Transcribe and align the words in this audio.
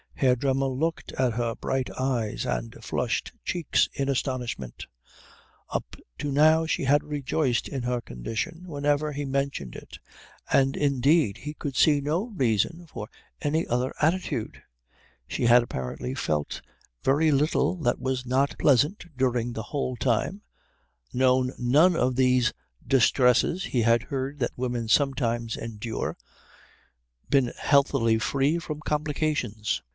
Herr 0.15 0.35
Dremmel 0.35 0.77
looked 0.77 1.11
at 1.13 1.33
her 1.33 1.55
bright 1.55 1.89
eyes 1.99 2.45
and 2.45 2.75
flushed 2.83 3.33
cheeks 3.43 3.89
in 3.93 4.07
astonishment. 4.07 4.85
Up 5.69 5.95
to 6.19 6.31
now 6.31 6.67
she 6.67 6.83
had 6.83 7.03
rejoiced 7.03 7.67
in 7.67 7.83
her 7.83 8.01
condition 8.01 8.63
whenever 8.67 9.11
he 9.11 9.25
mentioned 9.25 9.75
it, 9.75 9.97
and 10.51 10.75
indeed 10.77 11.37
he 11.37 11.55
could 11.55 11.75
see 11.75 12.01
no 12.01 12.27
reason 12.35 12.85
for 12.87 13.09
any 13.41 13.65
other 13.67 13.93
attitude; 13.99 14.61
she 15.27 15.45
had 15.45 15.63
apparently 15.63 16.13
felt 16.13 16.61
very 17.03 17.31
little 17.31 17.75
that 17.77 17.99
was 17.99 18.23
not 18.25 18.55
pleasant 18.59 19.05
during 19.17 19.53
the 19.53 19.63
whole 19.69 19.95
time, 19.95 20.41
known 21.13 21.51
none 21.57 21.95
of 21.95 22.15
those 22.15 22.53
distresses 22.85 23.65
he 23.65 23.81
had 23.83 24.03
heard 24.03 24.37
that 24.37 24.51
women 24.55 24.87
sometimes 24.87 25.57
endure, 25.57 26.15
been 27.29 27.51
healthily 27.57 28.19
free 28.19 28.59
from 28.59 28.79
complications. 28.81 29.81